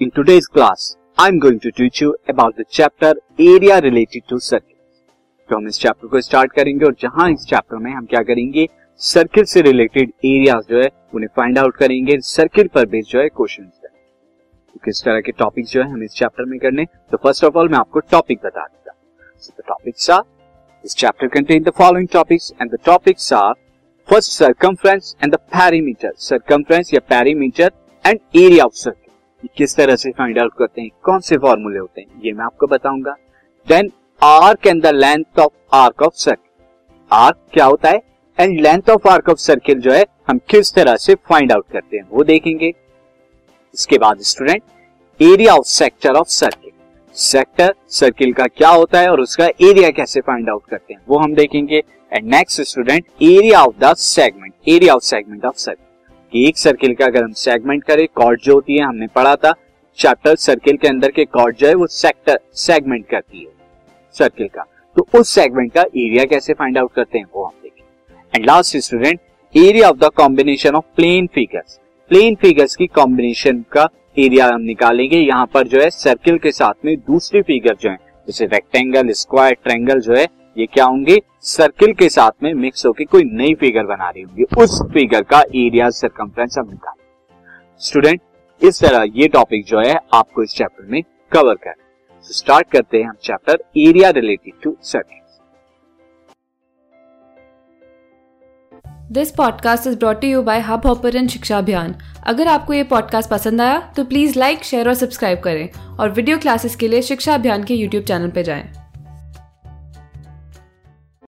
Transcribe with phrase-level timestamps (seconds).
[0.00, 4.70] today's class, I'm going to teach you about the chapter area related to circle.
[5.48, 8.66] तो हम इस chapter को start करेंगे और जहाँ इस चैप्टर में हम क्या करेंगे
[9.00, 13.28] सर्किल से रिलेटेड एरियाज़ जो है उन्हें फाइंड आउट करेंगे सर्किल पर बेस्ड जो है
[13.28, 17.16] क्वेश्चन है तो किस तरह के टॉपिक जो है हम इस चैप्टर में करने तो
[17.24, 18.92] फ़र्स्ट ऑफ़ ऑल मैं आपको टॉपिक बता देता
[19.70, 20.24] topics are
[20.84, 23.54] this chapter contain the following topics and the topics are
[24.08, 27.70] first circumference and the perimeter circumference या perimeter
[28.04, 29.03] and area of circle
[29.48, 32.66] किस तरह से फाइंड आउट करते हैं, कौन से फॉर्मूले होते हैं, ये मैं आपको
[32.66, 33.14] बताऊँगा।
[33.66, 33.90] Then
[34.22, 36.50] arc and the length of arc of circle
[37.10, 38.00] arc क्या होता है?
[38.38, 41.96] And length of arc of circle जो है, हम किस तरह से फाइंड आउट करते
[41.96, 42.72] हैं, वो देखेंगे।
[43.74, 44.62] इसके बाद student
[45.20, 46.70] area of sector of circle
[47.16, 51.18] sector circle का क्या होता है और उसका एरिया कैसे फाइंड आउट करते हैं, वो
[51.18, 51.82] हम देखेंगे।
[52.12, 55.83] And next student area of the segment area of segment of circle
[56.34, 59.52] एक सर्किल का अगर हम सेगमेंट करें कॉर्ड जो होती है, हमने पढ़ा था
[59.98, 63.50] चैप्टर सर्किल के अंदर के कॉर्ड जो है, वो सेक्टर सेगमेंट करती है
[64.14, 64.64] सर्किल का।
[64.96, 67.84] तो उस सेगमेंट का एरिया कैसे फाइंड आउट करते हैं, वो हम देखें
[68.32, 69.20] and last student
[69.54, 71.78] area of the combination of plane figures
[72.10, 73.88] plane figures की कॉम्बिनेशन का
[74.18, 77.96] एरिया हम निकालेंगे। यहाँ पर जो है सर्किल के साथ में दूसरी फिगर जो है,
[78.26, 80.26] जैसे रेक्टेंगल स्क्वायर ट्रेंगल जो है
[80.56, 81.20] ये क्या होंगे?
[81.42, 85.40] सर्किल के साथ में मिक्स होकर कोई नई फिगर बना रही होंगी। उस फिगर का
[85.40, 87.02] एरिया सर्कमफ्रेंस हम निकालेंगे।
[87.80, 88.20] स्टूडेंट
[88.60, 92.98] इस तरह ये टॉपिक जो है, आपको इस चैप्टर में कवर कर तो स्टार्ट करते
[92.98, 95.18] हैं हम chapter area related to circle
[99.12, 101.94] this podcast is brought you by Hubhopper Shiksha Abhiyan
[102.26, 106.38] अगर आपको ये पॉडकास्ट पसंद आया तो प्लीज़ लाइक शेयर और सब्सक्राइब करें। और वीडियो
[106.38, 108.83] क्लासेस के लिए शिक्षा अभियान के यूट्यूब चैनल पर जाएँ।